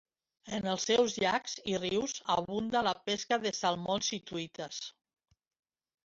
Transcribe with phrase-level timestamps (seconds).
[0.57, 4.81] En els seus llacs i rius abunda la pesca de salmons i truites.